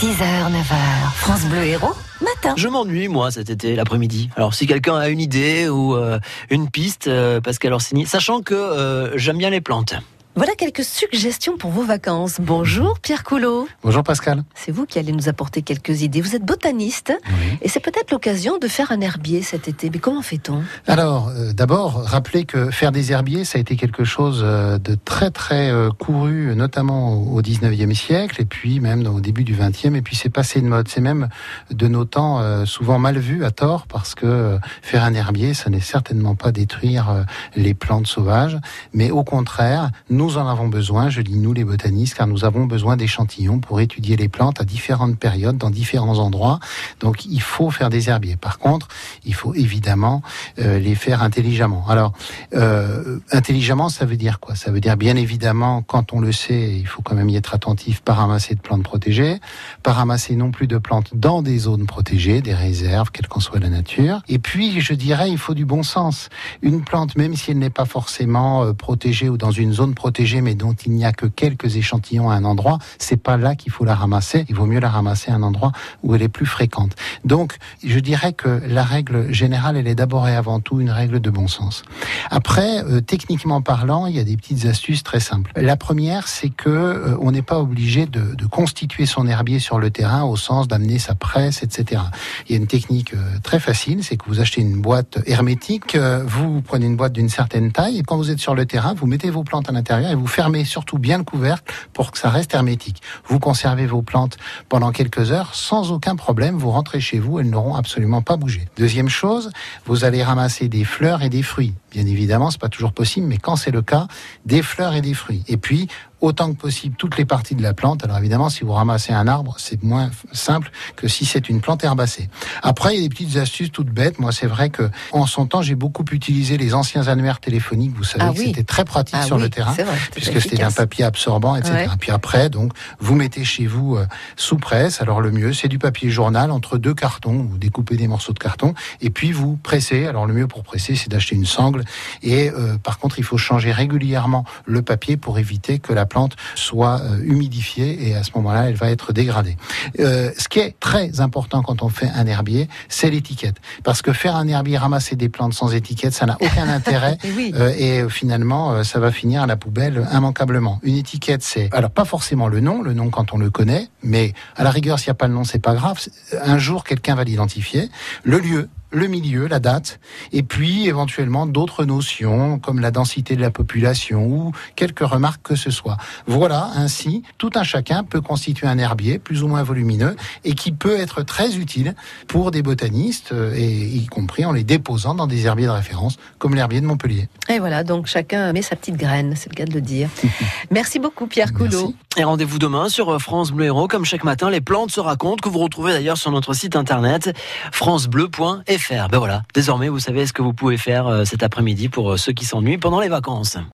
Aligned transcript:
6h, 0.00 0.50
9h, 0.50 1.12
France 1.14 1.44
Bleu 1.44 1.62
Héros, 1.64 1.94
matin. 2.20 2.54
Je 2.56 2.66
m'ennuie, 2.66 3.06
moi, 3.06 3.30
cet 3.30 3.48
été, 3.48 3.76
l'après-midi. 3.76 4.28
Alors, 4.34 4.52
si 4.52 4.66
quelqu'un 4.66 4.96
a 4.96 5.08
une 5.08 5.20
idée 5.20 5.68
ou 5.68 5.94
euh, 5.94 6.18
une 6.50 6.68
piste, 6.68 7.06
euh, 7.06 7.40
Pascal 7.40 7.72
Orsini, 7.72 8.04
sachant 8.04 8.42
que 8.42 8.54
euh, 8.54 9.16
j'aime 9.16 9.38
bien 9.38 9.50
les 9.50 9.60
plantes. 9.60 9.94
Voilà 10.36 10.54
quelques 10.58 10.82
suggestions 10.82 11.56
pour 11.56 11.70
vos 11.70 11.84
vacances. 11.84 12.38
Bonjour 12.40 12.98
Pierre 12.98 13.22
Coulot. 13.22 13.68
Bonjour 13.84 14.02
Pascal. 14.02 14.42
C'est 14.56 14.72
vous 14.72 14.84
qui 14.84 14.98
allez 14.98 15.12
nous 15.12 15.28
apporter 15.28 15.62
quelques 15.62 16.02
idées. 16.02 16.20
Vous 16.20 16.34
êtes 16.34 16.44
botaniste 16.44 17.12
Oui. 17.24 17.56
et 17.62 17.68
c'est 17.68 17.78
peut-être 17.78 18.10
l'occasion 18.10 18.58
de 18.58 18.66
faire 18.66 18.90
un 18.90 19.00
herbier 19.00 19.42
cet 19.42 19.68
été. 19.68 19.90
Mais 19.90 20.00
comment 20.00 20.22
fait-on? 20.22 20.64
Alors, 20.88 21.28
euh, 21.28 21.52
d'abord, 21.52 22.02
rappelez 22.02 22.46
que 22.46 22.72
faire 22.72 22.90
des 22.90 23.12
herbiers, 23.12 23.44
ça 23.44 23.58
a 23.58 23.60
été 23.60 23.76
quelque 23.76 24.02
chose 24.02 24.40
euh, 24.44 24.76
de 24.78 24.96
très 24.96 25.30
très 25.30 25.70
euh, 25.70 25.90
couru, 25.90 26.52
notamment 26.56 27.12
au 27.14 27.34
au 27.34 27.40
19e 27.42 27.94
siècle, 27.94 28.40
et 28.40 28.44
puis 28.44 28.80
même 28.80 29.06
au 29.06 29.20
début 29.20 29.44
du 29.44 29.54
20e, 29.54 29.94
et 29.94 30.02
puis 30.02 30.16
c'est 30.16 30.30
passé 30.30 30.60
de 30.60 30.66
mode. 30.66 30.88
C'est 30.88 31.00
même 31.00 31.28
de 31.70 31.86
nos 31.86 32.04
temps 32.04 32.40
euh, 32.40 32.64
souvent 32.64 32.98
mal 32.98 33.18
vu 33.18 33.44
à 33.44 33.52
tort, 33.52 33.86
parce 33.86 34.16
que 34.16 34.58
faire 34.82 35.04
un 35.04 35.14
herbier, 35.14 35.54
ça 35.54 35.70
n'est 35.70 35.78
certainement 35.80 36.34
pas 36.34 36.50
détruire 36.50 37.24
les 37.54 37.74
plantes 37.74 38.08
sauvages, 38.08 38.58
mais 38.92 39.10
au 39.12 39.22
contraire, 39.24 39.90
nous 40.10 40.23
en 40.30 40.48
avons 40.48 40.68
besoin, 40.68 41.08
je 41.08 41.22
dis 41.22 41.36
nous 41.36 41.52
les 41.52 41.64
botanistes, 41.64 42.14
car 42.14 42.26
nous 42.26 42.44
avons 42.44 42.64
besoin 42.66 42.96
d'échantillons 42.96 43.58
pour 43.60 43.80
étudier 43.80 44.16
les 44.16 44.28
plantes 44.28 44.60
à 44.60 44.64
différentes 44.64 45.18
périodes, 45.18 45.56
dans 45.56 45.70
différents 45.70 46.18
endroits. 46.18 46.58
Donc 47.00 47.24
il 47.26 47.40
faut 47.40 47.70
faire 47.70 47.90
des 47.90 48.08
herbiers. 48.08 48.36
Par 48.36 48.58
contre, 48.58 48.88
il 49.24 49.34
faut 49.34 49.54
évidemment 49.54 50.22
euh, 50.58 50.78
les 50.78 50.94
faire 50.94 51.22
intelligemment. 51.22 51.84
Alors, 51.88 52.12
euh, 52.54 53.18
intelligemment, 53.30 53.88
ça 53.88 54.04
veut 54.04 54.16
dire 54.16 54.40
quoi? 54.40 54.54
Ça 54.54 54.70
veut 54.70 54.80
dire 54.80 54.96
bien 54.96 55.16
évidemment, 55.16 55.82
quand 55.82 56.12
on 56.12 56.20
le 56.20 56.32
sait, 56.32 56.76
il 56.76 56.86
faut 56.86 57.02
quand 57.02 57.14
même 57.14 57.28
y 57.28 57.36
être 57.36 57.54
attentif, 57.54 58.00
pas 58.00 58.14
ramasser 58.14 58.54
de 58.54 58.60
plantes 58.60 58.82
protégées, 58.82 59.40
pas 59.82 59.92
ramasser 59.92 60.36
non 60.36 60.50
plus 60.50 60.66
de 60.66 60.78
plantes 60.78 61.10
dans 61.14 61.42
des 61.42 61.58
zones 61.58 61.86
protégées, 61.86 62.40
des 62.40 62.54
réserves, 62.54 63.10
quelle 63.12 63.28
qu'en 63.28 63.40
soit 63.40 63.60
la 63.60 63.68
nature. 63.68 64.22
Et 64.28 64.38
puis, 64.38 64.80
je 64.80 64.94
dirais, 64.94 65.30
il 65.30 65.38
faut 65.38 65.54
du 65.54 65.64
bon 65.64 65.82
sens. 65.82 66.28
Une 66.62 66.82
plante, 66.82 67.16
même 67.16 67.36
si 67.36 67.50
elle 67.50 67.58
n'est 67.58 67.70
pas 67.70 67.84
forcément 67.84 68.64
euh, 68.64 68.72
protégée 68.72 69.28
ou 69.28 69.36
dans 69.36 69.50
une 69.50 69.72
zone 69.72 69.94
protégée, 69.94 70.13
mais 70.42 70.54
dont 70.54 70.74
il 70.86 70.92
n'y 70.92 71.04
a 71.04 71.12
que 71.12 71.26
quelques 71.26 71.76
échantillons 71.76 72.30
à 72.30 72.34
un 72.34 72.44
endroit, 72.44 72.78
c'est 72.98 73.16
pas 73.16 73.36
là 73.36 73.54
qu'il 73.54 73.72
faut 73.72 73.84
la 73.84 73.94
ramasser. 73.94 74.44
Il 74.48 74.54
vaut 74.54 74.66
mieux 74.66 74.80
la 74.80 74.88
ramasser 74.88 75.30
à 75.30 75.34
un 75.34 75.42
endroit 75.42 75.72
où 76.02 76.14
elle 76.14 76.22
est 76.22 76.28
plus 76.28 76.46
fréquente. 76.46 76.92
Donc, 77.24 77.56
je 77.84 77.98
dirais 77.98 78.32
que 78.32 78.60
la 78.66 78.84
règle 78.84 79.32
générale, 79.32 79.76
elle 79.76 79.88
est 79.88 79.94
d'abord 79.94 80.28
et 80.28 80.36
avant 80.36 80.60
tout 80.60 80.80
une 80.80 80.90
règle 80.90 81.20
de 81.20 81.30
bon 81.30 81.48
sens. 81.48 81.82
Après, 82.30 82.84
euh, 82.84 83.00
techniquement 83.00 83.60
parlant, 83.60 84.06
il 84.06 84.16
y 84.16 84.20
a 84.20 84.24
des 84.24 84.36
petites 84.36 84.66
astuces 84.66 85.02
très 85.02 85.20
simples. 85.20 85.50
La 85.56 85.76
première, 85.76 86.28
c'est 86.28 86.50
que 86.50 86.70
euh, 86.70 87.16
on 87.20 87.32
n'est 87.32 87.42
pas 87.42 87.58
obligé 87.60 88.06
de, 88.06 88.34
constituer 88.50 89.06
son 89.06 89.26
herbier 89.26 89.58
sur 89.58 89.78
le 89.78 89.90
terrain 89.90 90.22
au 90.22 90.36
sens 90.36 90.68
d'amener 90.68 90.98
sa 90.98 91.14
presse, 91.14 91.62
etc. 91.62 92.02
Il 92.46 92.52
y 92.52 92.54
a 92.54 92.58
une 92.58 92.66
technique 92.66 93.14
euh, 93.14 93.38
très 93.42 93.58
facile, 93.58 94.04
c'est 94.04 94.16
que 94.16 94.26
vous 94.26 94.38
achetez 94.40 94.60
une 94.60 94.80
boîte 94.80 95.18
hermétique, 95.26 95.96
vous 96.26 96.60
prenez 96.60 96.86
une 96.86 96.96
boîte 96.96 97.14
d'une 97.14 97.28
certaine 97.28 97.72
taille, 97.72 97.98
et 97.98 98.02
quand 98.02 98.16
vous 98.16 98.30
êtes 98.30 98.38
sur 98.38 98.54
le 98.54 98.66
terrain, 98.66 98.94
vous 98.94 99.06
mettez 99.06 99.30
vos 99.30 99.42
plantes 99.42 99.68
à 99.68 99.72
l'intérieur 99.72 100.03
et 100.10 100.14
vous 100.14 100.26
fermez 100.26 100.64
surtout 100.64 100.98
bien 100.98 101.18
le 101.18 101.24
couvercle 101.24 101.72
pour 101.92 102.10
que 102.12 102.18
ça 102.18 102.30
reste 102.30 102.54
hermétique. 102.54 103.02
Vous 103.26 103.38
conservez 103.38 103.86
vos 103.86 104.02
plantes 104.02 104.36
pendant 104.68 104.92
quelques 104.92 105.32
heures 105.32 105.54
sans 105.54 105.92
aucun 105.92 106.16
problème. 106.16 106.56
Vous 106.56 106.70
rentrez 106.70 107.00
chez 107.00 107.18
vous, 107.18 107.38
elles 107.38 107.50
n'auront 107.50 107.74
absolument 107.74 108.22
pas 108.22 108.36
bougé. 108.36 108.66
Deuxième 108.76 109.08
chose, 109.08 109.50
vous 109.86 110.04
allez 110.04 110.22
ramasser 110.22 110.68
des 110.68 110.84
fleurs 110.84 111.22
et 111.22 111.28
des 111.28 111.42
fruits. 111.42 111.74
Bien 111.94 112.06
évidemment, 112.06 112.50
c'est 112.50 112.60
pas 112.60 112.68
toujours 112.68 112.92
possible, 112.92 113.26
mais 113.26 113.38
quand 113.38 113.56
c'est 113.56 113.70
le 113.70 113.80
cas, 113.82 114.08
des 114.44 114.62
fleurs 114.62 114.94
et 114.94 115.00
des 115.00 115.14
fruits. 115.14 115.44
Et 115.48 115.56
puis, 115.56 115.88
autant 116.20 116.52
que 116.52 116.56
possible, 116.58 116.96
toutes 116.96 117.18
les 117.18 117.24
parties 117.24 117.54
de 117.54 117.62
la 117.62 117.74
plante. 117.74 118.02
Alors 118.02 118.16
évidemment, 118.18 118.48
si 118.48 118.64
vous 118.64 118.72
ramassez 118.72 119.12
un 119.12 119.28
arbre, 119.28 119.54
c'est 119.58 119.82
moins 119.82 120.10
simple 120.32 120.70
que 120.96 121.06
si 121.06 121.26
c'est 121.26 121.48
une 121.50 121.60
plante 121.60 121.84
herbacée. 121.84 122.30
Après, 122.62 122.94
il 122.94 123.02
y 123.02 123.04
a 123.04 123.08
des 123.08 123.14
petites 123.14 123.36
astuces 123.36 123.70
toutes 123.70 123.90
bêtes. 123.90 124.18
Moi, 124.18 124.32
c'est 124.32 124.46
vrai 124.46 124.70
que 124.70 124.90
en 125.12 125.26
son 125.26 125.46
temps, 125.46 125.60
j'ai 125.62 125.74
beaucoup 125.74 126.04
utilisé 126.12 126.56
les 126.56 126.72
anciens 126.74 127.08
annuaires 127.08 127.40
téléphoniques. 127.40 127.94
Vous 127.94 128.04
savez 128.04 128.24
Ah 128.26 128.32
que 128.32 128.38
oui. 128.38 128.46
c'était 128.46 128.64
très 128.64 128.84
pratique 128.86 129.16
Ah 129.20 129.24
sur 129.26 129.36
oui, 129.36 129.42
le 129.42 129.50
terrain 129.50 129.72
vrai, 129.72 129.84
puisque 130.12 130.40
c'était 130.40 130.54
efficace. 130.56 130.74
papier 130.74 131.04
absorbant, 131.04 131.56
etc. 131.56 131.74
Ouais. 131.74 131.86
Puis 132.00 132.10
après, 132.10 132.48
donc, 132.48 132.72
vous 133.00 133.14
mettez 133.14 133.44
chez 133.44 133.66
vous 133.66 133.96
euh, 133.96 134.06
sous 134.36 134.56
presse. 134.56 135.02
Alors 135.02 135.20
le 135.20 135.30
mieux, 135.30 135.52
c'est 135.52 135.68
du 135.68 135.78
papier 135.78 136.08
journal 136.10 136.50
entre 136.50 136.78
deux 136.78 136.94
cartons. 136.94 137.46
Vous 137.50 137.58
découpez 137.58 137.96
des 137.96 138.08
morceaux 138.08 138.32
de 138.32 138.38
carton 138.38 138.72
et 139.02 139.10
puis 139.10 139.30
vous 139.32 139.56
pressez. 139.62 140.06
Alors 140.06 140.24
le 140.26 140.32
mieux 140.32 140.46
pour 140.46 140.62
presser, 140.62 140.94
c'est 140.96 141.10
d'acheter 141.10 141.36
une 141.36 141.44
sangle. 141.46 141.83
Et 142.22 142.50
euh, 142.50 142.76
par 142.78 142.98
contre, 142.98 143.18
il 143.18 143.24
faut 143.24 143.38
changer 143.38 143.72
régulièrement 143.72 144.44
le 144.66 144.82
papier 144.82 145.16
pour 145.16 145.38
éviter 145.38 145.78
que 145.78 145.92
la 145.92 146.06
plante 146.06 146.36
soit 146.54 147.00
euh, 147.00 147.18
humidifiée 147.22 148.08
et 148.08 148.14
à 148.14 148.22
ce 148.22 148.30
moment-là, 148.36 148.68
elle 148.68 148.76
va 148.76 148.90
être 148.90 149.12
dégradée. 149.12 149.56
Euh, 150.00 150.30
ce 150.38 150.48
qui 150.48 150.60
est 150.60 150.78
très 150.80 151.20
important 151.20 151.62
quand 151.62 151.82
on 151.82 151.88
fait 151.88 152.10
un 152.14 152.26
herbier, 152.26 152.68
c'est 152.88 153.10
l'étiquette. 153.10 153.56
Parce 153.82 154.02
que 154.02 154.12
faire 154.12 154.36
un 154.36 154.48
herbier, 154.48 154.78
ramasser 154.78 155.16
des 155.16 155.28
plantes 155.28 155.54
sans 155.54 155.74
étiquette, 155.74 156.12
ça 156.12 156.26
n'a 156.26 156.36
aucun 156.40 156.68
intérêt. 156.68 157.18
Eh 157.24 157.32
oui. 157.32 157.54
Et 157.78 158.08
finalement, 158.08 158.82
ça 158.84 158.98
va 158.98 159.10
finir 159.10 159.42
à 159.42 159.46
la 159.46 159.56
poubelle 159.56 160.06
immanquablement. 160.12 160.80
Une 160.82 160.96
étiquette, 160.96 161.42
c'est 161.42 161.68
alors 161.72 161.90
pas 161.90 162.04
forcément 162.04 162.48
le 162.48 162.60
nom, 162.60 162.82
le 162.82 162.94
nom 162.94 163.10
quand 163.10 163.32
on 163.32 163.38
le 163.38 163.50
connaît, 163.50 163.88
mais 164.02 164.32
à 164.56 164.64
la 164.64 164.70
rigueur, 164.70 164.98
s'il 164.98 165.08
n'y 165.08 165.12
a 165.12 165.14
pas 165.14 165.28
le 165.28 165.34
nom, 165.34 165.44
c'est 165.44 165.58
pas 165.58 165.74
grave. 165.74 165.98
Un 166.42 166.58
jour, 166.58 166.84
quelqu'un 166.84 167.14
va 167.14 167.24
l'identifier. 167.24 167.90
Le 168.22 168.38
lieu, 168.38 168.68
le 168.94 169.08
milieu, 169.08 169.46
la 169.48 169.58
date, 169.58 169.98
et 170.32 170.42
puis 170.42 170.86
éventuellement 170.86 171.46
d'autres 171.46 171.84
notions 171.84 172.58
comme 172.58 172.78
la 172.78 172.90
densité 172.90 173.34
de 173.36 173.40
la 173.40 173.50
population 173.50 174.26
ou 174.26 174.52
quelques 174.76 175.00
remarques 175.00 175.42
que 175.42 175.56
ce 175.56 175.70
soit. 175.70 175.96
Voilà, 176.26 176.70
ainsi, 176.76 177.22
tout 177.36 177.50
un 177.56 177.64
chacun 177.64 178.04
peut 178.04 178.20
constituer 178.20 178.66
un 178.66 178.78
herbier 178.78 179.18
plus 179.18 179.42
ou 179.42 179.48
moins 179.48 179.62
volumineux 179.62 180.14
et 180.44 180.54
qui 180.54 180.70
peut 180.70 180.98
être 180.98 181.22
très 181.22 181.56
utile 181.56 181.94
pour 182.28 182.52
des 182.52 182.62
botanistes, 182.62 183.32
euh, 183.32 183.52
et 183.54 183.66
y 183.66 184.06
compris 184.06 184.44
en 184.44 184.52
les 184.52 184.64
déposant 184.64 185.14
dans 185.14 185.26
des 185.26 185.46
herbiers 185.46 185.66
de 185.66 185.70
référence 185.70 186.16
comme 186.38 186.54
l'herbier 186.54 186.80
de 186.80 186.86
Montpellier. 186.86 187.28
Et 187.48 187.58
voilà, 187.58 187.82
donc 187.82 188.06
chacun 188.06 188.52
met 188.52 188.62
sa 188.62 188.76
petite 188.76 188.96
graine, 188.96 189.34
c'est 189.36 189.50
le 189.50 189.56
cas 189.56 189.64
de 189.64 189.74
le 189.74 189.80
dire. 189.80 190.08
Merci 190.70 191.00
beaucoup 191.00 191.26
Pierre 191.26 191.52
Coulot. 191.52 191.94
Et 192.16 192.22
rendez-vous 192.22 192.60
demain 192.60 192.88
sur 192.88 193.12
euh, 193.12 193.18
France 193.18 193.50
Bleu 193.50 193.66
Héros, 193.66 193.88
comme 193.88 194.04
chaque 194.04 194.22
matin, 194.22 194.50
les 194.50 194.60
plantes 194.60 194.92
se 194.92 195.00
racontent, 195.00 195.42
que 195.42 195.48
vous 195.48 195.58
retrouvez 195.58 195.92
d'ailleurs 195.92 196.16
sur 196.16 196.30
notre 196.30 196.54
site 196.54 196.76
internet 196.76 197.36
francebleu.fr. 197.72 198.83
Ben 198.90 199.18
voilà, 199.18 199.42
désormais 199.54 199.88
vous 199.88 199.98
savez 199.98 200.26
ce 200.26 200.32
que 200.32 200.42
vous 200.42 200.52
pouvez 200.52 200.76
faire 200.76 201.06
euh, 201.06 201.24
cet 201.24 201.42
après-midi 201.42 201.88
pour 201.88 202.12
euh, 202.12 202.16
ceux 202.16 202.32
qui 202.32 202.44
s'ennuient 202.44 202.78
pendant 202.78 203.00
les 203.00 203.08
vacances. 203.08 203.56